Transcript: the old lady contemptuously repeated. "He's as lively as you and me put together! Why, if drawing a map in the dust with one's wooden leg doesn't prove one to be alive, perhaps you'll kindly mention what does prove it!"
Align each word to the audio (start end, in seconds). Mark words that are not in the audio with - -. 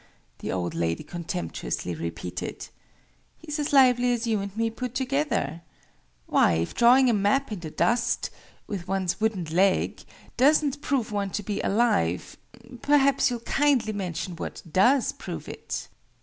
the 0.39 0.51
old 0.51 0.73
lady 0.73 1.03
contemptuously 1.03 1.93
repeated. 1.93 2.69
"He's 3.37 3.59
as 3.59 3.71
lively 3.71 4.11
as 4.13 4.25
you 4.25 4.39
and 4.41 4.57
me 4.57 4.71
put 4.71 4.95
together! 4.95 5.61
Why, 6.25 6.53
if 6.53 6.73
drawing 6.73 7.07
a 7.07 7.13
map 7.13 7.51
in 7.51 7.59
the 7.59 7.69
dust 7.69 8.31
with 8.65 8.87
one's 8.87 9.21
wooden 9.21 9.43
leg 9.51 10.01
doesn't 10.37 10.81
prove 10.81 11.11
one 11.11 11.29
to 11.29 11.43
be 11.43 11.61
alive, 11.61 12.35
perhaps 12.81 13.29
you'll 13.29 13.41
kindly 13.41 13.93
mention 13.93 14.35
what 14.37 14.63
does 14.71 15.11
prove 15.11 15.47
it!" 15.47 15.87